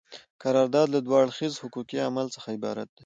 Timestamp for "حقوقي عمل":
1.63-2.27